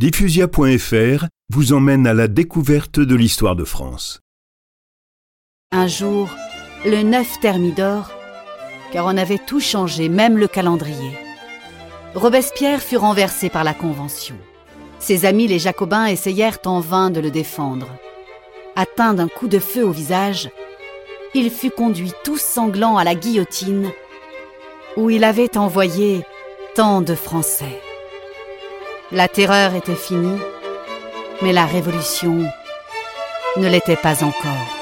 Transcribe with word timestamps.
Diffusia.fr 0.00 1.26
vous 1.50 1.72
emmène 1.72 2.06
à 2.06 2.14
la 2.14 2.28
découverte 2.28 3.00
de 3.00 3.16
l'histoire 3.16 3.56
de 3.56 3.64
France. 3.64 4.20
Un 5.72 5.88
jour, 5.88 6.30
le 6.84 7.02
9 7.02 7.40
Thermidor, 7.40 8.12
car 8.92 9.06
on 9.06 9.16
avait 9.16 9.40
tout 9.44 9.58
changé, 9.58 10.08
même 10.08 10.38
le 10.38 10.46
calendrier. 10.46 11.18
Robespierre 12.14 12.80
fut 12.80 12.96
renversé 12.96 13.48
par 13.48 13.64
la 13.64 13.74
Convention. 13.74 14.36
Ses 15.00 15.24
amis 15.24 15.48
les 15.48 15.58
Jacobins 15.58 16.06
essayèrent 16.06 16.60
en 16.66 16.78
vain 16.78 17.10
de 17.10 17.18
le 17.18 17.32
défendre. 17.32 17.88
Atteint 18.76 19.14
d'un 19.14 19.26
coup 19.26 19.48
de 19.48 19.58
feu 19.58 19.84
au 19.84 19.90
visage, 19.90 20.48
il 21.34 21.50
fut 21.50 21.72
conduit 21.72 22.12
tout 22.22 22.38
sanglant 22.38 22.98
à 22.98 23.02
la 23.02 23.16
guillotine, 23.16 23.90
où 24.96 25.10
il 25.10 25.24
avait 25.24 25.58
envoyé 25.58 26.24
tant 26.76 27.00
de 27.00 27.16
Français. 27.16 27.80
La 29.10 29.26
terreur 29.26 29.74
était 29.74 29.94
finie, 29.94 30.38
mais 31.40 31.54
la 31.54 31.64
révolution 31.64 32.44
ne 33.56 33.66
l'était 33.66 33.96
pas 33.96 34.22
encore. 34.22 34.77